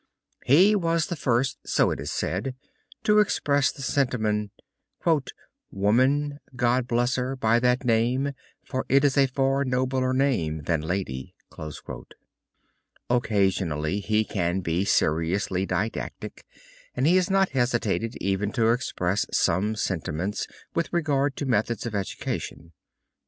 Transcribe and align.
He 0.47 0.75
was 0.75 1.05
the 1.05 1.15
first, 1.15 1.59
so 1.63 1.91
it 1.91 1.99
is 1.99 2.11
said, 2.11 2.55
to 3.03 3.19
express 3.19 3.71
the 3.71 3.83
sentiment: 3.83 4.49
"Woman, 5.69 6.39
God 6.55 6.87
bless 6.87 7.17
her, 7.17 7.35
by 7.35 7.59
that 7.59 7.85
name, 7.85 8.31
for 8.65 8.83
it 8.89 9.05
is 9.05 9.15
a 9.15 9.27
far 9.27 9.63
nobler 9.63 10.11
name 10.11 10.63
than 10.63 10.81
lady." 10.81 11.35
Occasionally 13.11 13.99
he 13.99 14.23
can 14.23 14.61
be 14.61 14.85
seriously 14.85 15.67
didactic 15.67 16.47
and 16.95 17.05
he 17.05 17.17
has 17.17 17.29
not 17.29 17.49
hesitated 17.49 18.17
even 18.19 18.51
to 18.53 18.71
express 18.71 19.27
some 19.31 19.75
sentiments 19.75 20.47
with 20.73 20.91
regard 20.91 21.35
to 21.35 21.45
methods 21.45 21.85
of 21.85 21.93
education. 21.93 22.71